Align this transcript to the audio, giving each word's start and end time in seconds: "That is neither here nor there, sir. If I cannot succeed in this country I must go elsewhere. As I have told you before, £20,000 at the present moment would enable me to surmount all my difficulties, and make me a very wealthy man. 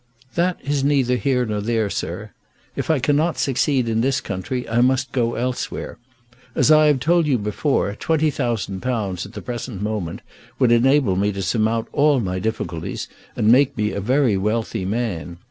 "That 0.33 0.59
is 0.63 0.83
neither 0.83 1.15
here 1.15 1.45
nor 1.45 1.61
there, 1.61 1.87
sir. 1.91 2.31
If 2.75 2.89
I 2.89 2.97
cannot 2.97 3.37
succeed 3.37 3.87
in 3.87 4.01
this 4.01 4.19
country 4.19 4.67
I 4.67 4.81
must 4.81 5.11
go 5.11 5.35
elsewhere. 5.35 5.99
As 6.55 6.71
I 6.71 6.87
have 6.87 6.99
told 6.99 7.27
you 7.27 7.37
before, 7.37 7.93
£20,000 7.99 9.25
at 9.27 9.33
the 9.33 9.41
present 9.43 9.79
moment 9.83 10.21
would 10.57 10.71
enable 10.71 11.15
me 11.15 11.31
to 11.33 11.43
surmount 11.43 11.87
all 11.93 12.19
my 12.19 12.39
difficulties, 12.39 13.09
and 13.35 13.49
make 13.51 13.77
me 13.77 13.91
a 13.91 14.01
very 14.01 14.37
wealthy 14.37 14.85
man. 14.85 15.37